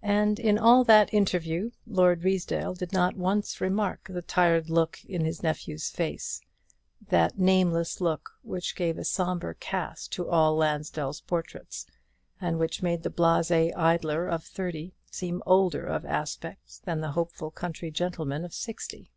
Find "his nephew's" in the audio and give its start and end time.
5.26-5.90